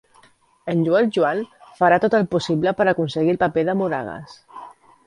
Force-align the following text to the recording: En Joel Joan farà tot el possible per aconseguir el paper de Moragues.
En 0.73 0.79
Joel 0.87 1.09
Joan 1.17 1.43
farà 1.83 2.01
tot 2.07 2.17
el 2.21 2.27
possible 2.33 2.75
per 2.81 2.89
aconseguir 2.95 3.37
el 3.37 3.41
paper 3.47 3.69
de 3.71 3.79
Moragues. 3.85 4.41